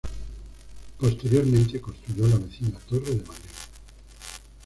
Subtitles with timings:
[0.99, 3.49] Posteriormente construyó la vecina Torre de Madrid.